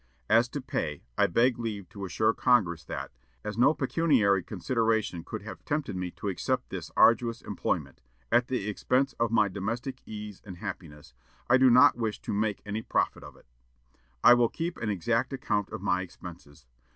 As 0.31 0.49
to 0.49 0.61
pay, 0.61 1.03
I 1.15 1.27
beg 1.27 1.59
leave 1.59 1.87
to 1.89 2.05
assure 2.05 2.33
the 2.33 2.41
Congress 2.41 2.83
that, 2.85 3.11
as 3.43 3.55
no 3.55 3.75
pecuniary 3.75 4.41
consideration 4.41 5.23
could 5.23 5.43
have 5.43 5.63
tempted 5.63 5.95
me 5.95 6.09
to 6.17 6.27
accept 6.27 6.71
this 6.71 6.89
arduous 6.97 7.43
employment, 7.43 8.01
at 8.31 8.47
the 8.47 8.67
expense 8.67 9.13
of 9.19 9.29
my 9.29 9.47
domestic 9.47 10.01
ease 10.07 10.41
and 10.43 10.57
happiness, 10.57 11.13
I 11.51 11.57
do 11.59 11.69
not 11.69 11.97
wish 11.99 12.19
to 12.21 12.33
make 12.33 12.63
any 12.65 12.81
profit 12.81 13.21
of 13.23 13.35
it. 13.35 13.45
I 14.23 14.33
will 14.33 14.49
keep 14.49 14.77
an 14.77 14.89
exact 14.89 15.33
account 15.33 15.69
of 15.69 15.83
my 15.83 16.01
expenses. 16.01 16.65